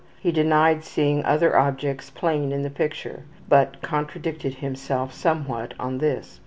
He 0.19 0.31
denied 0.31 0.83
seeing 0.83 1.23
other 1.25 1.55
objects 1.55 2.09
plain 2.09 2.51
in 2.51 2.63
the 2.63 2.71
picture, 2.71 3.21
but 3.47 3.83
contradicted 3.83 4.55
himself 4.55 5.13
somewhat 5.13 5.75
on 5.79 5.99
this. 5.99 6.39